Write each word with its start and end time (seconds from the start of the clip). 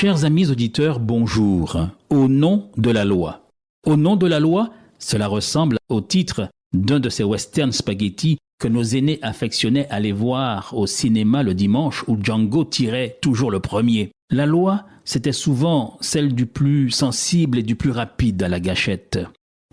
Chers 0.00 0.24
amis 0.24 0.50
auditeurs, 0.50 0.98
bonjour. 0.98 1.76
Au 2.08 2.26
nom 2.26 2.70
de 2.78 2.90
la 2.90 3.04
loi. 3.04 3.50
Au 3.84 3.98
nom 3.98 4.16
de 4.16 4.26
la 4.26 4.40
loi, 4.40 4.70
cela 4.98 5.26
ressemble 5.26 5.76
au 5.90 6.00
titre 6.00 6.48
d'un 6.72 7.00
de 7.00 7.10
ces 7.10 7.22
western 7.22 7.70
spaghetti 7.70 8.38
que 8.58 8.66
nos 8.66 8.82
aînés 8.82 9.18
affectionnaient 9.20 9.90
aller 9.90 10.12
voir 10.12 10.72
au 10.74 10.86
cinéma 10.86 11.42
le 11.42 11.52
dimanche 11.52 12.02
où 12.08 12.16
Django 12.18 12.64
tirait 12.64 13.18
toujours 13.20 13.50
le 13.50 13.60
premier. 13.60 14.10
La 14.30 14.46
loi, 14.46 14.86
c'était 15.04 15.32
souvent 15.32 15.98
celle 16.00 16.34
du 16.34 16.46
plus 16.46 16.90
sensible 16.90 17.58
et 17.58 17.62
du 17.62 17.76
plus 17.76 17.90
rapide 17.90 18.42
à 18.42 18.48
la 18.48 18.58
gâchette. 18.58 19.18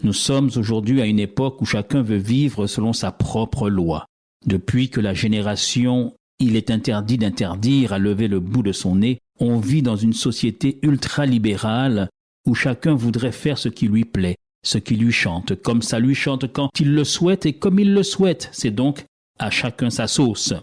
Nous 0.04 0.12
sommes 0.12 0.50
aujourd'hui 0.58 1.02
à 1.02 1.06
une 1.06 1.20
époque 1.20 1.62
où 1.62 1.66
chacun 1.66 2.02
veut 2.02 2.18
vivre 2.18 2.68
selon 2.68 2.92
sa 2.92 3.14
propre 3.14 3.70
loi. 3.70 4.06
Depuis 4.46 4.90
que 4.90 5.00
la 5.00 5.14
génération 5.14 6.14
il 6.40 6.56
est 6.56 6.70
interdit 6.70 7.18
d'interdire 7.18 7.94
à 7.94 8.00
lever 8.00 8.28
le 8.28 8.40
bout 8.40 8.62
de 8.62 8.72
son 8.72 8.96
nez, 8.96 9.20
on 9.40 9.60
vit 9.60 9.82
dans 9.82 9.96
une 9.96 10.14
société 10.14 10.80
ultralibérale 10.82 12.10
où 12.46 12.56
chacun 12.56 12.96
voudrait 12.96 13.32
faire 13.32 13.58
ce 13.58 13.70
qui 13.70 13.88
lui 13.88 14.06
plaît, 14.06 14.38
ce 14.66 14.78
qui 14.78 14.96
lui 14.96 15.12
chante, 15.12 15.56
comme 15.62 15.82
ça 15.82 16.00
lui 16.00 16.16
chante 16.16 16.52
quand 16.52 16.70
il 16.80 16.94
le 16.94 17.04
souhaite 17.04 17.46
et 17.46 17.54
comme 17.54 17.80
il 17.80 17.94
le 17.94 18.04
souhaite. 18.04 18.50
C'est 18.52 18.72
donc 18.72 19.06
à 19.40 19.50
chacun 19.50 19.90
sa 19.90 20.08
sauce. 20.08 20.54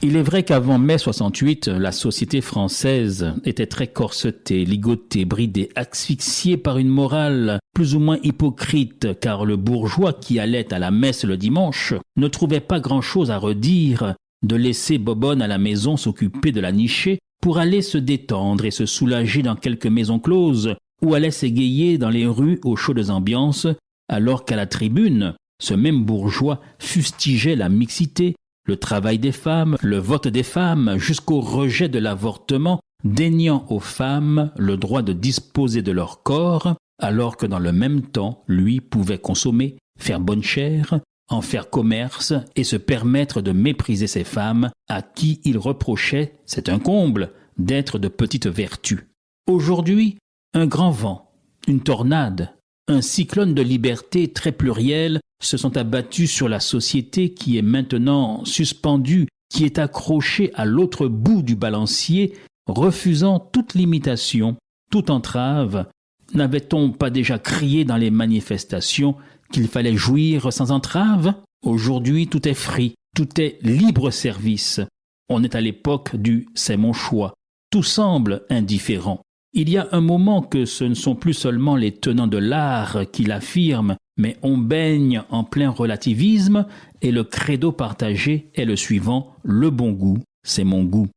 Il 0.00 0.14
est 0.14 0.22
vrai 0.22 0.44
qu'avant 0.44 0.78
mai 0.78 0.96
68, 0.96 1.66
la 1.66 1.90
société 1.90 2.40
française 2.40 3.34
était 3.44 3.66
très 3.66 3.88
corsetée, 3.88 4.64
ligotée, 4.64 5.24
bridée, 5.24 5.70
asphyxiée 5.74 6.56
par 6.56 6.78
une 6.78 6.88
morale 6.88 7.58
plus 7.74 7.96
ou 7.96 7.98
moins 7.98 8.18
hypocrite, 8.22 9.18
car 9.18 9.44
le 9.44 9.56
bourgeois 9.56 10.12
qui 10.12 10.38
allait 10.38 10.72
à 10.72 10.78
la 10.78 10.92
messe 10.92 11.24
le 11.24 11.36
dimanche 11.36 11.94
ne 12.16 12.28
trouvait 12.28 12.60
pas 12.60 12.78
grand-chose 12.78 13.32
à 13.32 13.38
redire 13.38 14.14
de 14.44 14.54
laisser 14.54 14.98
Bobonne 14.98 15.42
à 15.42 15.48
la 15.48 15.58
maison 15.58 15.96
s'occuper 15.96 16.52
de 16.52 16.60
la 16.60 16.70
nichée 16.70 17.18
pour 17.40 17.58
aller 17.58 17.82
se 17.82 17.98
détendre 17.98 18.64
et 18.64 18.70
se 18.70 18.86
soulager 18.86 19.42
dans 19.42 19.56
quelques 19.56 19.86
maisons 19.86 20.18
closes, 20.18 20.74
ou 21.02 21.14
aller 21.14 21.30
s'égayer 21.30 21.98
dans 21.98 22.10
les 22.10 22.26
rues 22.26 22.60
aux 22.64 22.76
chaudes 22.76 23.10
ambiances, 23.10 23.66
alors 24.08 24.44
qu'à 24.44 24.56
la 24.56 24.66
tribune, 24.66 25.34
ce 25.60 25.74
même 25.74 26.04
bourgeois 26.04 26.60
fustigeait 26.78 27.56
la 27.56 27.68
mixité, 27.68 28.34
le 28.66 28.76
travail 28.76 29.18
des 29.18 29.32
femmes, 29.32 29.76
le 29.82 29.98
vote 29.98 30.28
des 30.28 30.42
femmes, 30.42 30.96
jusqu'au 30.98 31.40
rejet 31.40 31.88
de 31.88 31.98
l'avortement, 31.98 32.80
déniant 33.04 33.64
aux 33.70 33.80
femmes 33.80 34.50
le 34.56 34.76
droit 34.76 35.02
de 35.02 35.12
disposer 35.12 35.82
de 35.82 35.92
leur 35.92 36.22
corps, 36.22 36.74
alors 37.00 37.36
que 37.36 37.46
dans 37.46 37.58
le 37.58 37.72
même 37.72 38.02
temps, 38.02 38.42
lui 38.48 38.80
pouvait 38.80 39.18
consommer, 39.18 39.76
faire 39.98 40.20
bonne 40.20 40.42
chère, 40.42 41.00
en 41.28 41.42
faire 41.42 41.70
commerce 41.70 42.32
et 42.56 42.64
se 42.64 42.76
permettre 42.76 43.40
de 43.40 43.52
mépriser 43.52 44.06
ces 44.06 44.24
femmes 44.24 44.70
à 44.88 45.02
qui 45.02 45.40
il 45.44 45.58
reprochait, 45.58 46.34
c'est 46.46 46.68
un 46.68 46.78
comble, 46.78 47.32
d'être 47.58 47.98
de 47.98 48.08
petites 48.08 48.46
vertus. 48.46 49.00
Aujourd'hui, 49.46 50.18
un 50.54 50.66
grand 50.66 50.90
vent, 50.90 51.30
une 51.66 51.80
tornade, 51.80 52.54
un 52.88 53.02
cyclone 53.02 53.54
de 53.54 53.62
liberté 53.62 54.32
très 54.32 54.52
pluriel 54.52 55.20
se 55.42 55.56
sont 55.56 55.76
abattus 55.76 56.30
sur 56.30 56.48
la 56.48 56.60
société 56.60 57.34
qui 57.34 57.58
est 57.58 57.62
maintenant 57.62 58.44
suspendue, 58.44 59.28
qui 59.50 59.64
est 59.64 59.78
accrochée 59.78 60.50
à 60.54 60.64
l'autre 60.64 61.06
bout 61.06 61.42
du 61.42 61.54
balancier, 61.54 62.34
refusant 62.66 63.38
toute 63.38 63.74
limitation, 63.74 64.56
toute 64.90 65.10
entrave. 65.10 65.86
N'avait-on 66.34 66.90
pas 66.90 67.10
déjà 67.10 67.38
crié 67.38 67.84
dans 67.84 67.96
les 67.96 68.10
manifestations 68.10 69.16
qu'il 69.52 69.68
fallait 69.68 69.96
jouir 69.96 70.52
sans 70.52 70.70
entrave 70.70 71.34
Aujourd'hui, 71.64 72.28
tout 72.28 72.46
est 72.46 72.54
free, 72.54 72.94
tout 73.16 73.40
est 73.40 73.58
libre 73.62 74.10
service. 74.10 74.80
On 75.28 75.42
est 75.42 75.56
à 75.56 75.60
l'époque 75.60 76.14
du 76.14 76.46
c'est 76.54 76.76
mon 76.76 76.92
choix. 76.92 77.34
Tout 77.70 77.82
semble 77.82 78.42
indifférent. 78.48 79.22
Il 79.52 79.68
y 79.68 79.76
a 79.76 79.88
un 79.92 80.00
moment 80.00 80.40
que 80.42 80.64
ce 80.66 80.84
ne 80.84 80.94
sont 80.94 81.16
plus 81.16 81.34
seulement 81.34 81.74
les 81.74 81.92
tenants 81.92 82.28
de 82.28 82.36
l'art 82.36 83.10
qui 83.10 83.24
l'affirment, 83.24 83.96
mais 84.16 84.36
on 84.42 84.56
baigne 84.56 85.22
en 85.30 85.42
plein 85.42 85.70
relativisme 85.70 86.66
et 87.02 87.10
le 87.10 87.24
credo 87.24 87.72
partagé 87.72 88.50
est 88.54 88.64
le 88.64 88.76
suivant, 88.76 89.34
le 89.42 89.70
bon 89.70 89.90
goût, 89.90 90.18
c'est 90.46 90.64
mon 90.64 90.84
goût. 90.84 91.08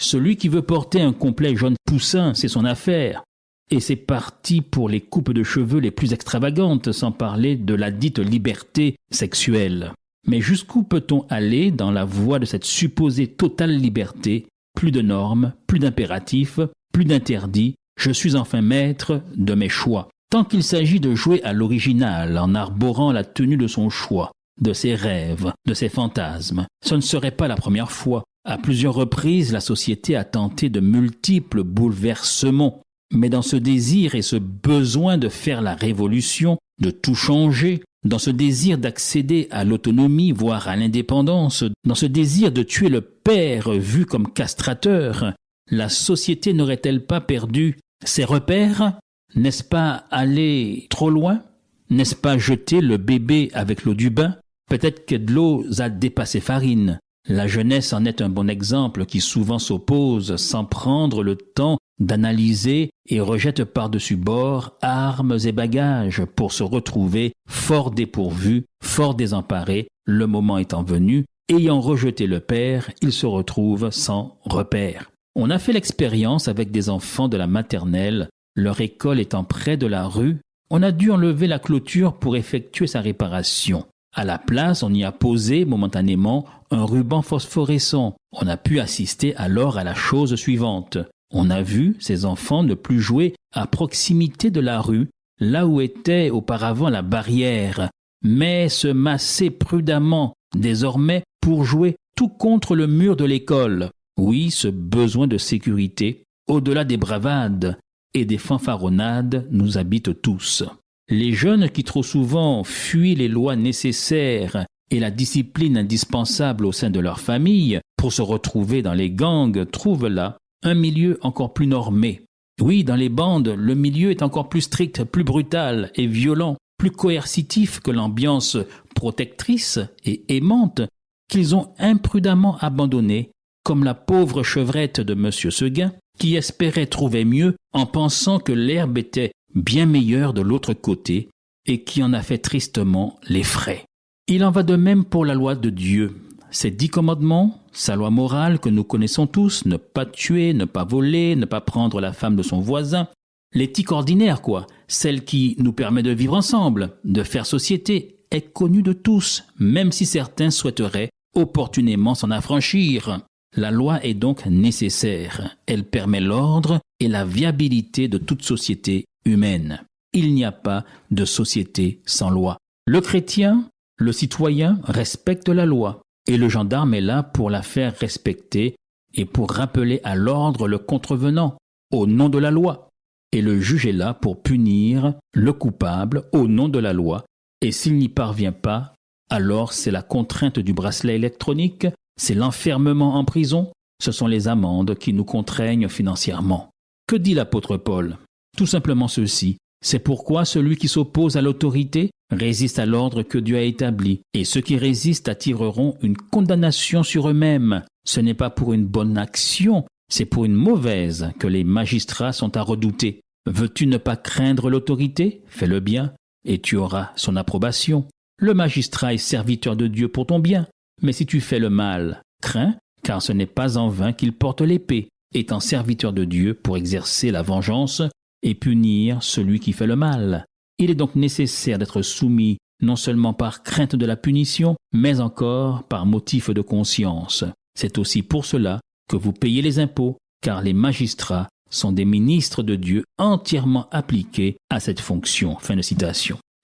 Celui 0.00 0.36
qui 0.36 0.48
veut 0.48 0.62
porter 0.62 1.00
un 1.00 1.12
complet 1.12 1.56
jaune 1.56 1.76
poussin, 1.86 2.34
c'est 2.34 2.48
son 2.48 2.64
affaire. 2.64 3.24
Et 3.70 3.80
c'est 3.80 3.96
parti 3.96 4.62
pour 4.62 4.88
les 4.88 5.00
coupes 5.00 5.32
de 5.32 5.42
cheveux 5.42 5.80
les 5.80 5.90
plus 5.90 6.12
extravagantes, 6.12 6.92
sans 6.92 7.12
parler 7.12 7.56
de 7.56 7.74
la 7.74 7.90
dite 7.90 8.18
liberté 8.18 8.96
sexuelle. 9.10 9.92
Mais 10.26 10.40
jusqu'où 10.40 10.82
peut-on 10.82 11.26
aller 11.28 11.70
dans 11.70 11.90
la 11.90 12.04
voie 12.04 12.38
de 12.38 12.46
cette 12.46 12.64
supposée 12.64 13.26
totale 13.26 13.76
liberté? 13.76 14.46
Plus 14.74 14.90
de 14.90 15.02
normes, 15.02 15.52
plus 15.66 15.78
d'impératifs, 15.78 16.60
plus 16.92 17.04
d'interdits, 17.04 17.74
je 17.98 18.10
suis 18.10 18.36
enfin 18.36 18.62
maître 18.62 19.22
de 19.36 19.54
mes 19.54 19.68
choix. 19.68 20.08
Tant 20.30 20.44
qu'il 20.44 20.62
s'agit 20.62 21.00
de 21.00 21.14
jouer 21.14 21.42
à 21.42 21.52
l'original 21.52 22.38
en 22.38 22.54
arborant 22.54 23.12
la 23.12 23.24
tenue 23.24 23.56
de 23.56 23.66
son 23.66 23.90
choix, 23.90 24.30
de 24.60 24.72
ses 24.72 24.94
rêves, 24.94 25.52
de 25.66 25.74
ses 25.74 25.88
fantasmes, 25.88 26.66
ce 26.84 26.94
ne 26.94 27.00
serait 27.00 27.30
pas 27.30 27.48
la 27.48 27.56
première 27.56 27.90
fois. 27.90 28.24
À 28.44 28.56
plusieurs 28.58 28.94
reprises, 28.94 29.52
la 29.52 29.60
société 29.60 30.16
a 30.16 30.24
tenté 30.24 30.68
de 30.68 30.80
multiples 30.80 31.62
bouleversements. 31.64 32.82
Mais 33.12 33.30
dans 33.30 33.42
ce 33.42 33.56
désir 33.56 34.14
et 34.14 34.22
ce 34.22 34.36
besoin 34.36 35.18
de 35.18 35.28
faire 35.28 35.62
la 35.62 35.74
révolution, 35.74 36.58
de 36.80 36.90
tout 36.90 37.14
changer, 37.14 37.82
dans 38.04 38.18
ce 38.18 38.30
désir 38.30 38.78
d'accéder 38.78 39.48
à 39.50 39.64
l'autonomie, 39.64 40.32
voire 40.32 40.68
à 40.68 40.76
l'indépendance, 40.76 41.64
dans 41.84 41.94
ce 41.94 42.06
désir 42.06 42.52
de 42.52 42.62
tuer 42.62 42.88
le 42.88 43.00
père 43.00 43.70
vu 43.70 44.06
comme 44.06 44.32
castrateur, 44.32 45.34
la 45.70 45.88
société 45.88 46.52
n'aurait-elle 46.52 47.04
pas 47.04 47.20
perdu 47.20 47.76
ses 48.04 48.24
repères? 48.24 48.98
N'est-ce 49.34 49.64
pas 49.64 50.04
aller 50.10 50.86
trop 50.90 51.10
loin? 51.10 51.42
N'est-ce 51.90 52.14
pas 52.14 52.38
jeter 52.38 52.80
le 52.80 52.96
bébé 52.96 53.50
avec 53.52 53.84
l'eau 53.84 53.94
du 53.94 54.10
bain? 54.10 54.36
Peut-être 54.70 55.06
que 55.06 55.16
de 55.16 55.32
l'eau 55.32 55.64
a 55.78 55.88
dépassé 55.88 56.40
farine. 56.40 56.98
La 57.26 57.46
jeunesse 57.46 57.92
en 57.92 58.04
est 58.04 58.22
un 58.22 58.28
bon 58.28 58.48
exemple 58.48 59.04
qui 59.06 59.20
souvent 59.20 59.58
s'oppose 59.58 60.36
sans 60.36 60.64
prendre 60.64 61.22
le 61.22 61.36
temps 61.36 61.78
d'analyser 61.98 62.90
et 63.08 63.20
rejette 63.20 63.64
par-dessus 63.64 64.16
bord 64.16 64.76
armes 64.82 65.38
et 65.44 65.52
bagages 65.52 66.24
pour 66.24 66.52
se 66.52 66.62
retrouver 66.62 67.32
fort 67.48 67.90
dépourvu, 67.90 68.64
fort 68.82 69.14
désemparé, 69.14 69.88
le 70.04 70.26
moment 70.26 70.58
étant 70.58 70.82
venu, 70.82 71.24
ayant 71.50 71.80
rejeté 71.80 72.26
le 72.26 72.40
père, 72.40 72.90
il 73.02 73.12
se 73.12 73.26
retrouve 73.26 73.90
sans 73.90 74.38
repère. 74.44 75.10
On 75.34 75.50
a 75.50 75.58
fait 75.58 75.72
l'expérience 75.72 76.48
avec 76.48 76.70
des 76.70 76.88
enfants 76.88 77.28
de 77.28 77.36
la 77.36 77.46
maternelle 77.46 78.28
leur 78.58 78.80
école 78.80 79.20
étant 79.20 79.44
près 79.44 79.76
de 79.76 79.86
la 79.86 80.06
rue, 80.06 80.38
on 80.68 80.82
a 80.82 80.90
dû 80.90 81.12
enlever 81.12 81.46
la 81.46 81.60
clôture 81.60 82.14
pour 82.18 82.36
effectuer 82.36 82.88
sa 82.88 83.00
réparation. 83.00 83.86
À 84.18 84.24
la 84.24 84.36
place, 84.36 84.82
on 84.82 84.92
y 84.92 85.04
a 85.04 85.12
posé 85.12 85.64
momentanément 85.64 86.44
un 86.72 86.84
ruban 86.84 87.22
phosphorescent. 87.22 88.16
On 88.32 88.48
a 88.48 88.56
pu 88.56 88.80
assister 88.80 89.36
alors 89.36 89.78
à 89.78 89.84
la 89.84 89.94
chose 89.94 90.34
suivante. 90.34 90.98
On 91.32 91.50
a 91.50 91.62
vu 91.62 91.94
ces 92.00 92.24
enfants 92.24 92.64
ne 92.64 92.74
plus 92.74 93.00
jouer 93.00 93.36
à 93.52 93.68
proximité 93.68 94.50
de 94.50 94.58
la 94.58 94.80
rue, 94.80 95.08
là 95.38 95.68
où 95.68 95.80
était 95.80 96.30
auparavant 96.30 96.88
la 96.88 97.02
barrière, 97.02 97.90
mais 98.24 98.68
se 98.68 98.88
masser 98.88 99.50
prudemment 99.50 100.34
désormais 100.52 101.22
pour 101.40 101.62
jouer 101.62 101.94
tout 102.16 102.28
contre 102.28 102.74
le 102.74 102.88
mur 102.88 103.14
de 103.14 103.24
l'école. 103.24 103.88
Oui, 104.18 104.50
ce 104.50 104.66
besoin 104.66 105.28
de 105.28 105.38
sécurité, 105.38 106.24
au-delà 106.48 106.82
des 106.82 106.96
bravades, 106.96 107.78
et 108.14 108.24
des 108.24 108.38
fanfaronnades 108.38 109.46
nous 109.52 109.78
habitent 109.78 110.20
tous. 110.22 110.64
Les 111.10 111.32
jeunes 111.32 111.70
qui 111.70 111.84
trop 111.84 112.02
souvent 112.02 112.64
fuient 112.64 113.14
les 113.14 113.28
lois 113.28 113.56
nécessaires 113.56 114.66
et 114.90 115.00
la 115.00 115.10
discipline 115.10 115.78
indispensable 115.78 116.66
au 116.66 116.72
sein 116.72 116.90
de 116.90 117.00
leur 117.00 117.20
famille 117.20 117.80
pour 117.96 118.12
se 118.12 118.22
retrouver 118.22 118.82
dans 118.82 118.92
les 118.92 119.10
gangs 119.10 119.66
trouvent 119.70 120.08
là 120.08 120.36
un 120.62 120.74
milieu 120.74 121.18
encore 121.22 121.54
plus 121.54 121.66
normé. 121.66 122.22
Oui, 122.60 122.84
dans 122.84 122.96
les 122.96 123.08
bandes, 123.08 123.48
le 123.48 123.74
milieu 123.74 124.10
est 124.10 124.22
encore 124.22 124.48
plus 124.48 124.62
strict, 124.62 125.04
plus 125.04 125.24
brutal 125.24 125.90
et 125.94 126.06
violent, 126.06 126.56
plus 126.76 126.90
coercitif 126.90 127.80
que 127.80 127.90
l'ambiance 127.90 128.58
protectrice 128.94 129.78
et 130.04 130.24
aimante 130.28 130.82
qu'ils 131.28 131.54
ont 131.54 131.72
imprudemment 131.78 132.58
abandonné, 132.58 133.30
comme 133.64 133.84
la 133.84 133.94
pauvre 133.94 134.42
chevrette 134.42 135.00
de 135.00 135.12
M. 135.12 135.30
Seguin, 135.30 135.92
qui 136.18 136.36
espérait 136.36 136.86
trouver 136.86 137.24
mieux 137.24 137.54
en 137.72 137.86
pensant 137.86 138.40
que 138.40 138.52
l'herbe 138.52 138.98
était 138.98 139.32
bien 139.54 139.86
meilleure 139.86 140.34
de 140.34 140.40
l'autre 140.40 140.74
côté 140.74 141.28
et 141.66 141.84
qui 141.84 142.02
en 142.02 142.12
a 142.12 142.22
fait 142.22 142.38
tristement 142.38 143.18
les 143.28 143.42
frais. 143.42 143.84
Il 144.26 144.44
en 144.44 144.50
va 144.50 144.62
de 144.62 144.76
même 144.76 145.04
pour 145.04 145.24
la 145.24 145.34
loi 145.34 145.54
de 145.54 145.70
Dieu. 145.70 146.16
Ces 146.50 146.70
dix 146.70 146.88
commandements, 146.88 147.62
sa 147.72 147.94
loi 147.96 148.10
morale 148.10 148.58
que 148.58 148.68
nous 148.68 148.84
connaissons 148.84 149.26
tous, 149.26 149.66
ne 149.66 149.76
pas 149.76 150.06
tuer, 150.06 150.54
ne 150.54 150.64
pas 150.64 150.84
voler, 150.84 151.36
ne 151.36 151.44
pas 151.44 151.60
prendre 151.60 152.00
la 152.00 152.12
femme 152.12 152.36
de 152.36 152.42
son 152.42 152.60
voisin, 152.60 153.08
l'éthique 153.54 153.92
ordinaire 153.92 154.40
quoi, 154.40 154.66
celle 154.86 155.24
qui 155.24 155.56
nous 155.58 155.72
permet 155.72 156.02
de 156.02 156.10
vivre 156.10 156.34
ensemble, 156.34 156.96
de 157.04 157.22
faire 157.22 157.46
société, 157.46 158.16
est 158.30 158.52
connue 158.52 158.82
de 158.82 158.92
tous, 158.92 159.44
même 159.58 159.92
si 159.92 160.06
certains 160.06 160.50
souhaiteraient 160.50 161.10
opportunément 161.34 162.14
s'en 162.14 162.30
affranchir. 162.30 163.20
La 163.56 163.70
loi 163.70 164.04
est 164.04 164.14
donc 164.14 164.44
nécessaire. 164.46 165.56
Elle 165.66 165.84
permet 165.84 166.20
l'ordre 166.20 166.80
et 167.00 167.08
la 167.08 167.24
viabilité 167.24 168.08
de 168.08 168.18
toute 168.18 168.42
société 168.42 169.04
humaine. 169.24 169.84
Il 170.12 170.34
n'y 170.34 170.44
a 170.44 170.52
pas 170.52 170.84
de 171.10 171.24
société 171.24 172.00
sans 172.06 172.30
loi. 172.30 172.56
Le 172.86 173.00
chrétien, 173.00 173.68
le 173.98 174.12
citoyen 174.12 174.80
respecte 174.84 175.48
la 175.48 175.66
loi 175.66 176.02
et 176.26 176.36
le 176.36 176.48
gendarme 176.48 176.94
est 176.94 177.00
là 177.00 177.22
pour 177.22 177.50
la 177.50 177.62
faire 177.62 177.96
respecter 177.96 178.76
et 179.14 179.24
pour 179.24 179.50
rappeler 179.50 180.00
à 180.04 180.14
l'ordre 180.14 180.68
le 180.68 180.78
contrevenant 180.78 181.58
au 181.92 182.06
nom 182.06 182.28
de 182.28 182.38
la 182.38 182.50
loi. 182.50 182.88
Et 183.32 183.42
le 183.42 183.60
juge 183.60 183.86
est 183.86 183.92
là 183.92 184.14
pour 184.14 184.42
punir 184.42 185.14
le 185.34 185.52
coupable 185.52 186.24
au 186.32 186.48
nom 186.48 186.68
de 186.68 186.78
la 186.78 186.92
loi 186.92 187.24
et 187.60 187.72
s'il 187.72 187.96
n'y 187.96 188.08
parvient 188.08 188.52
pas, 188.52 188.94
alors 189.30 189.72
c'est 189.72 189.90
la 189.90 190.02
contrainte 190.02 190.58
du 190.58 190.72
bracelet 190.72 191.16
électronique, 191.16 191.86
c'est 192.16 192.34
l'enfermement 192.34 193.16
en 193.16 193.24
prison, 193.24 193.72
ce 194.00 194.12
sont 194.12 194.28
les 194.28 194.46
amendes 194.48 194.94
qui 194.94 195.12
nous 195.12 195.24
contraignent 195.24 195.88
financièrement. 195.88 196.70
Que 197.08 197.16
dit 197.16 197.34
l'apôtre 197.34 197.76
Paul? 197.76 198.16
Tout 198.58 198.66
simplement 198.66 199.06
ceci. 199.06 199.58
C'est 199.84 200.00
pourquoi 200.00 200.44
celui 200.44 200.76
qui 200.76 200.88
s'oppose 200.88 201.36
à 201.36 201.42
l'autorité 201.42 202.10
résiste 202.32 202.80
à 202.80 202.86
l'ordre 202.86 203.22
que 203.22 203.38
Dieu 203.38 203.56
a 203.56 203.62
établi, 203.62 204.22
et 204.34 204.44
ceux 204.44 204.60
qui 204.60 204.76
résistent 204.76 205.28
attireront 205.28 205.96
une 206.02 206.16
condamnation 206.16 207.04
sur 207.04 207.28
eux-mêmes. 207.28 207.84
Ce 208.04 208.18
n'est 208.18 208.34
pas 208.34 208.50
pour 208.50 208.72
une 208.72 208.84
bonne 208.84 209.16
action, 209.16 209.84
c'est 210.10 210.24
pour 210.24 210.44
une 210.44 210.56
mauvaise 210.56 211.30
que 211.38 211.46
les 211.46 211.62
magistrats 211.62 212.32
sont 212.32 212.56
à 212.56 212.62
redouter. 212.62 213.20
Veux-tu 213.46 213.86
ne 213.86 213.96
pas 213.96 214.16
craindre 214.16 214.70
l'autorité? 214.70 215.44
Fais 215.46 215.68
le 215.68 215.78
bien, 215.78 216.12
et 216.44 216.58
tu 216.58 216.74
auras 216.74 217.12
son 217.14 217.36
approbation. 217.36 218.08
Le 218.40 218.54
magistrat 218.54 219.14
est 219.14 219.18
serviteur 219.18 219.76
de 219.76 219.86
Dieu 219.86 220.08
pour 220.08 220.26
ton 220.26 220.40
bien, 220.40 220.66
mais 221.00 221.12
si 221.12 221.26
tu 221.26 221.40
fais 221.40 221.60
le 221.60 221.70
mal, 221.70 222.22
crains, 222.42 222.74
car 223.04 223.22
ce 223.22 223.30
n'est 223.30 223.46
pas 223.46 223.78
en 223.78 223.88
vain 223.88 224.12
qu'il 224.12 224.32
porte 224.32 224.62
l'épée, 224.62 225.10
étant 225.32 225.60
serviteur 225.60 226.12
de 226.12 226.24
Dieu 226.24 226.54
pour 226.54 226.76
exercer 226.76 227.30
la 227.30 227.42
vengeance 227.42 228.02
et 228.42 228.54
punir 228.54 229.22
celui 229.22 229.60
qui 229.60 229.72
fait 229.72 229.86
le 229.86 229.96
mal. 229.96 230.44
Il 230.78 230.90
est 230.90 230.94
donc 230.94 231.14
nécessaire 231.14 231.78
d'être 231.78 232.02
soumis 232.02 232.58
non 232.80 232.96
seulement 232.96 233.34
par 233.34 233.62
crainte 233.62 233.96
de 233.96 234.06
la 234.06 234.16
punition, 234.16 234.76
mais 234.92 235.20
encore 235.20 235.84
par 235.84 236.06
motif 236.06 236.50
de 236.50 236.60
conscience. 236.60 237.44
C'est 237.74 237.98
aussi 237.98 238.22
pour 238.22 238.44
cela 238.44 238.80
que 239.08 239.16
vous 239.16 239.32
payez 239.32 239.62
les 239.62 239.78
impôts, 239.78 240.16
car 240.42 240.62
les 240.62 240.72
magistrats 240.72 241.48
sont 241.70 241.92
des 241.92 242.04
ministres 242.04 242.62
de 242.62 242.76
Dieu 242.76 243.04
entièrement 243.18 243.88
appliqués 243.90 244.56
à 244.70 244.80
cette 244.80 245.00
fonction. 245.00 245.56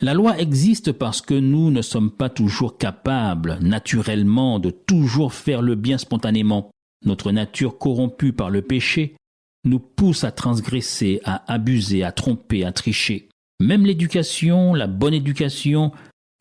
La 0.01 0.15
loi 0.15 0.39
existe 0.39 0.93
parce 0.93 1.21
que 1.21 1.35
nous 1.35 1.71
ne 1.71 1.83
sommes 1.83 2.11
pas 2.11 2.29
toujours 2.29 2.79
capables, 2.79 3.59
naturellement, 3.61 4.59
de 4.59 4.71
toujours 4.71 5.33
faire 5.33 5.63
le 5.63 5.75
bien 5.75 5.99
spontanément. 5.99 6.71
Notre 7.05 7.33
nature 7.33 7.79
corrompue 7.79 8.33
par 8.33 8.51
le 8.51 8.63
péché 8.63 9.17
nous 9.65 9.79
pousse 9.79 10.25
à 10.25 10.31
transgresser, 10.31 11.21
à 11.25 11.53
abuser, 11.53 12.05
à 12.05 12.13
tromper, 12.13 12.65
à 12.65 12.73
tricher. 12.73 13.29
Même 13.61 13.87
l'éducation, 13.87 14.75
la 14.75 14.87
bonne 14.87 15.15
éducation, 15.15 15.93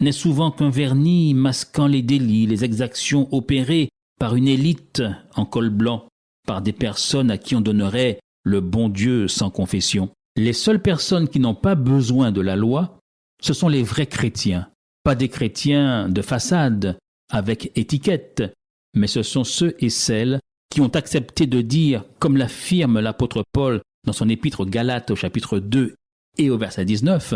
n'est 0.01 0.11
souvent 0.11 0.51
qu'un 0.51 0.69
vernis 0.69 1.33
masquant 1.33 1.87
les 1.87 2.01
délits, 2.01 2.47
les 2.47 2.63
exactions 2.63 3.33
opérées 3.33 3.89
par 4.19 4.35
une 4.35 4.47
élite 4.47 5.03
en 5.35 5.45
col 5.45 5.69
blanc, 5.69 6.07
par 6.45 6.61
des 6.61 6.73
personnes 6.73 7.31
à 7.31 7.37
qui 7.37 7.55
on 7.55 7.61
donnerait 7.61 8.19
le 8.43 8.61
bon 8.61 8.89
Dieu 8.89 9.27
sans 9.27 9.49
confession. 9.49 10.09
Les 10.35 10.53
seules 10.53 10.81
personnes 10.81 11.27
qui 11.27 11.39
n'ont 11.39 11.55
pas 11.55 11.75
besoin 11.75 12.31
de 12.31 12.41
la 12.41 12.55
loi, 12.55 12.99
ce 13.41 13.53
sont 13.53 13.69
les 13.69 13.83
vrais 13.83 14.07
chrétiens, 14.07 14.69
pas 15.03 15.15
des 15.15 15.29
chrétiens 15.29 16.09
de 16.09 16.21
façade, 16.21 16.97
avec 17.31 17.71
étiquette, 17.75 18.43
mais 18.95 19.07
ce 19.07 19.23
sont 19.23 19.43
ceux 19.43 19.75
et 19.79 19.89
celles 19.89 20.39
qui 20.73 20.81
ont 20.81 20.87
accepté 20.87 21.45
de 21.45 21.61
dire, 21.61 22.03
comme 22.17 22.35
l'affirme 22.35 22.99
l'apôtre 22.99 23.43
Paul 23.53 23.83
dans 24.07 24.11
son 24.11 24.27
épître 24.27 24.61
aux 24.61 24.65
Galates 24.65 25.11
au 25.11 25.15
chapitre 25.15 25.59
2 25.59 25.93
et 26.39 26.49
au 26.49 26.57
verset 26.57 26.83
19, 26.83 27.35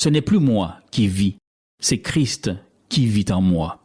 Ce 0.00 0.08
n'est 0.08 0.22
plus 0.22 0.38
moi 0.38 0.78
qui 0.90 1.06
vis, 1.06 1.36
c'est 1.82 2.00
Christ 2.00 2.50
qui 2.88 3.04
vit 3.04 3.30
en 3.30 3.42
moi. 3.42 3.84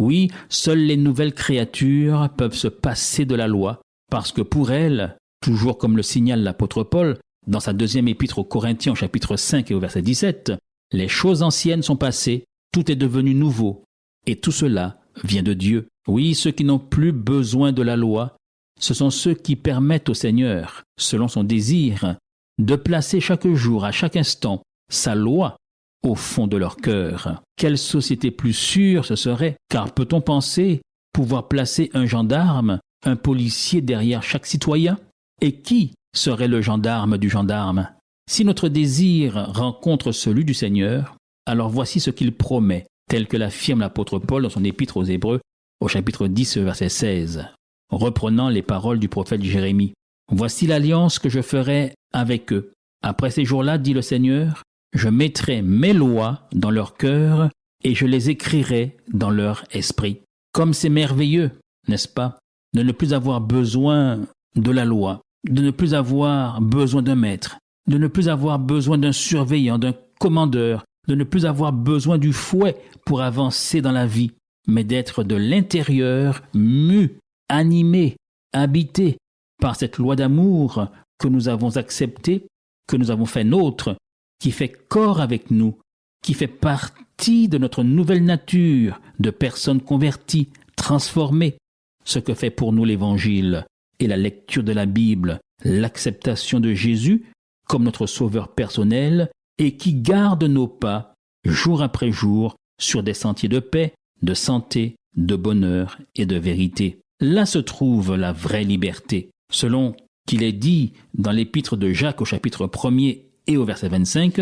Oui, 0.00 0.32
seules 0.48 0.84
les 0.84 0.96
nouvelles 0.96 1.32
créatures 1.32 2.28
peuvent 2.36 2.56
se 2.56 2.66
passer 2.66 3.24
de 3.24 3.36
la 3.36 3.46
loi, 3.46 3.82
parce 4.10 4.32
que 4.32 4.42
pour 4.42 4.72
elles, 4.72 5.16
toujours 5.40 5.78
comme 5.78 5.96
le 5.96 6.02
signale 6.02 6.42
l'apôtre 6.42 6.82
Paul 6.82 7.16
dans 7.46 7.60
sa 7.60 7.72
deuxième 7.72 8.08
épître 8.08 8.40
aux 8.40 8.44
Corinthiens 8.44 8.92
au 8.92 8.96
chapitre 8.96 9.36
5 9.36 9.70
et 9.70 9.74
au 9.74 9.80
verset 9.80 10.02
17, 10.02 10.54
les 10.90 11.06
choses 11.06 11.44
anciennes 11.44 11.82
sont 11.82 11.94
passées, 11.94 12.46
tout 12.72 12.90
est 12.90 12.96
devenu 12.96 13.32
nouveau, 13.32 13.84
et 14.26 14.40
tout 14.40 14.50
cela 14.50 14.98
vient 15.22 15.44
de 15.44 15.54
Dieu. 15.54 15.86
Oui, 16.06 16.34
ceux 16.34 16.50
qui 16.50 16.64
n'ont 16.64 16.78
plus 16.78 17.12
besoin 17.12 17.72
de 17.72 17.82
la 17.82 17.96
loi, 17.96 18.36
ce 18.78 18.94
sont 18.94 19.10
ceux 19.10 19.34
qui 19.34 19.56
permettent 19.56 20.08
au 20.08 20.14
Seigneur, 20.14 20.82
selon 20.98 21.28
son 21.28 21.44
désir, 21.44 22.16
de 22.58 22.76
placer 22.76 23.20
chaque 23.20 23.48
jour, 23.48 23.84
à 23.84 23.92
chaque 23.92 24.16
instant, 24.16 24.62
sa 24.90 25.14
loi 25.14 25.56
au 26.04 26.14
fond 26.14 26.46
de 26.46 26.56
leur 26.56 26.76
cœur. 26.76 27.42
Quelle 27.56 27.78
société 27.78 28.30
plus 28.30 28.52
sûre 28.52 29.04
ce 29.06 29.16
serait, 29.16 29.56
car 29.70 29.92
peut-on 29.92 30.20
penser 30.20 30.82
pouvoir 31.12 31.48
placer 31.48 31.90
un 31.94 32.06
gendarme, 32.06 32.80
un 33.06 33.16
policier 33.16 33.80
derrière 33.80 34.22
chaque 34.22 34.46
citoyen? 34.46 34.98
Et 35.40 35.52
qui 35.52 35.94
serait 36.14 36.48
le 36.48 36.60
gendarme 36.60 37.18
du 37.18 37.30
gendarme? 37.30 37.88
Si 38.30 38.44
notre 38.44 38.68
désir 38.68 39.50
rencontre 39.54 40.12
celui 40.12 40.44
du 40.44 40.54
Seigneur, 40.54 41.16
alors 41.46 41.70
voici 41.70 42.00
ce 42.00 42.10
qu'il 42.10 42.32
promet, 42.32 42.86
tel 43.08 43.26
que 43.26 43.36
l'affirme 43.36 43.80
l'apôtre 43.80 44.18
Paul 44.18 44.42
dans 44.42 44.50
son 44.50 44.64
épître 44.64 44.96
aux 44.96 45.04
Hébreux 45.04 45.40
au 45.80 45.88
chapitre 45.88 46.28
10 46.28 46.58
verset 46.58 46.88
16, 46.88 47.46
reprenant 47.90 48.48
les 48.48 48.62
paroles 48.62 48.98
du 48.98 49.08
prophète 49.08 49.42
Jérémie. 49.42 49.94
Voici 50.30 50.66
l'alliance 50.66 51.18
que 51.18 51.28
je 51.28 51.42
ferai 51.42 51.94
avec 52.12 52.52
eux. 52.52 52.72
Après 53.02 53.30
ces 53.30 53.44
jours-là, 53.44 53.78
dit 53.78 53.92
le 53.92 54.02
Seigneur, 54.02 54.62
je 54.94 55.08
mettrai 55.08 55.60
mes 55.62 55.92
lois 55.92 56.48
dans 56.52 56.70
leur 56.70 56.96
cœur 56.96 57.50
et 57.82 57.94
je 57.94 58.06
les 58.06 58.30
écrirai 58.30 58.96
dans 59.12 59.30
leur 59.30 59.64
esprit. 59.72 60.22
Comme 60.52 60.72
c'est 60.72 60.88
merveilleux, 60.88 61.50
n'est-ce 61.88 62.08
pas, 62.08 62.38
de 62.74 62.82
ne 62.82 62.92
plus 62.92 63.12
avoir 63.12 63.40
besoin 63.40 64.20
de 64.56 64.70
la 64.70 64.84
loi, 64.84 65.20
de 65.48 65.62
ne 65.62 65.70
plus 65.70 65.94
avoir 65.94 66.60
besoin 66.60 67.02
d'un 67.02 67.16
maître, 67.16 67.58
de 67.88 67.98
ne 67.98 68.06
plus 68.06 68.28
avoir 68.28 68.58
besoin 68.58 68.98
d'un 68.98 69.12
surveillant, 69.12 69.78
d'un 69.78 69.94
commandeur, 70.18 70.84
de 71.08 71.14
ne 71.14 71.24
plus 71.24 71.44
avoir 71.44 71.72
besoin 71.72 72.18
du 72.18 72.32
fouet 72.32 72.76
pour 73.04 73.20
avancer 73.20 73.82
dans 73.82 73.92
la 73.92 74.06
vie, 74.06 74.32
mais 74.66 74.84
d'être 74.84 75.24
de 75.24 75.34
l'intérieur 75.34 76.42
mu, 76.54 77.18
animé, 77.48 78.16
habité 78.52 79.18
par 79.60 79.76
cette 79.76 79.98
loi 79.98 80.16
d'amour 80.16 80.88
que 81.18 81.28
nous 81.28 81.48
avons 81.48 81.76
acceptée, 81.76 82.46
que 82.86 82.96
nous 82.96 83.10
avons 83.10 83.26
fait 83.26 83.44
nôtre, 83.44 83.96
qui 84.38 84.50
fait 84.50 84.68
corps 84.68 85.20
avec 85.20 85.50
nous, 85.50 85.78
qui 86.22 86.34
fait 86.34 86.48
partie 86.48 87.48
de 87.48 87.58
notre 87.58 87.82
nouvelle 87.82 88.24
nature 88.24 89.00
de 89.18 89.30
personnes 89.30 89.80
converties, 89.80 90.48
transformées, 90.76 91.58
ce 92.04 92.18
que 92.18 92.34
fait 92.34 92.50
pour 92.50 92.72
nous 92.72 92.84
l'Évangile 92.84 93.66
et 94.00 94.06
la 94.06 94.16
lecture 94.16 94.64
de 94.64 94.72
la 94.72 94.86
Bible, 94.86 95.40
l'acceptation 95.62 96.60
de 96.60 96.74
Jésus 96.74 97.26
comme 97.68 97.84
notre 97.84 98.06
Sauveur 98.06 98.48
personnel 98.54 99.30
et 99.58 99.76
qui 99.76 99.94
garde 99.94 100.44
nos 100.44 100.68
pas 100.68 101.14
jour 101.44 101.82
après 101.82 102.10
jour 102.10 102.56
sur 102.80 103.02
des 103.02 103.14
sentiers 103.14 103.48
de 103.48 103.60
paix, 103.60 103.94
de 104.22 104.34
santé, 104.34 104.96
de 105.16 105.36
bonheur 105.36 105.98
et 106.14 106.26
de 106.26 106.36
vérité. 106.36 107.00
Là 107.20 107.46
se 107.46 107.58
trouve 107.58 108.16
la 108.16 108.32
vraie 108.32 108.64
liberté, 108.64 109.30
selon 109.50 109.94
qu'il 110.26 110.42
est 110.42 110.52
dit 110.52 110.92
dans 111.14 111.32
l'épître 111.32 111.76
de 111.76 111.92
Jacques 111.92 112.20
au 112.20 112.24
chapitre 112.24 112.66
1er 112.66 113.22
et 113.46 113.56
au 113.56 113.64
verset 113.64 113.88
25, 113.88 114.40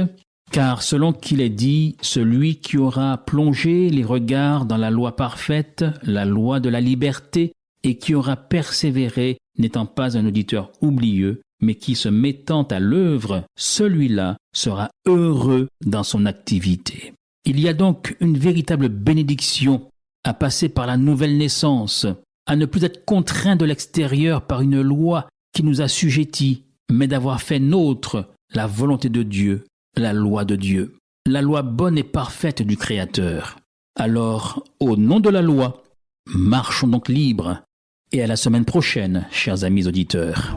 car 0.50 0.82
selon 0.82 1.12
qu'il 1.12 1.40
est 1.40 1.48
dit, 1.48 1.96
celui 2.02 2.56
qui 2.56 2.76
aura 2.78 3.18
plongé 3.18 3.88
les 3.90 4.04
regards 4.04 4.66
dans 4.66 4.76
la 4.76 4.90
loi 4.90 5.16
parfaite, 5.16 5.84
la 6.02 6.24
loi 6.24 6.60
de 6.60 6.68
la 6.68 6.80
liberté, 6.80 7.52
et 7.84 7.96
qui 7.96 8.14
aura 8.14 8.36
persévéré, 8.36 9.38
n'étant 9.58 9.86
pas 9.86 10.16
un 10.16 10.26
auditeur 10.26 10.70
oublieux, 10.80 11.40
mais 11.60 11.74
qui 11.74 11.94
se 11.94 12.08
mettant 12.08 12.64
à 12.64 12.80
l'œuvre, 12.80 13.44
celui-là 13.56 14.36
sera 14.54 14.90
heureux 15.06 15.68
dans 15.84 16.02
son 16.02 16.26
activité. 16.26 17.14
Il 17.44 17.58
y 17.58 17.68
a 17.68 17.74
donc 17.74 18.16
une 18.20 18.38
véritable 18.38 18.88
bénédiction 18.88 19.88
à 20.24 20.34
passer 20.34 20.68
par 20.68 20.86
la 20.86 20.96
nouvelle 20.96 21.36
naissance, 21.36 22.06
à 22.46 22.56
ne 22.56 22.66
plus 22.66 22.84
être 22.84 23.04
contraint 23.04 23.56
de 23.56 23.64
l'extérieur 23.64 24.46
par 24.46 24.60
une 24.60 24.80
loi 24.80 25.28
qui 25.52 25.64
nous 25.64 25.80
assujettit, 25.80 26.64
mais 26.90 27.08
d'avoir 27.08 27.42
fait 27.42 27.58
nôtre 27.58 28.32
la 28.54 28.66
volonté 28.66 29.08
de 29.08 29.22
Dieu, 29.22 29.64
la 29.96 30.12
loi 30.12 30.44
de 30.44 30.56
Dieu, 30.56 30.96
la 31.26 31.42
loi 31.42 31.62
bonne 31.62 31.98
et 31.98 32.04
parfaite 32.04 32.62
du 32.62 32.76
Créateur. 32.76 33.56
Alors, 33.98 34.64
au 34.80 34.96
nom 34.96 35.20
de 35.20 35.28
la 35.28 35.42
loi, 35.42 35.82
marchons 36.26 36.88
donc 36.88 37.08
libres. 37.08 37.62
Et 38.12 38.22
à 38.22 38.26
la 38.26 38.36
semaine 38.36 38.64
prochaine, 38.64 39.26
chers 39.30 39.64
amis 39.64 39.86
auditeurs. 39.86 40.56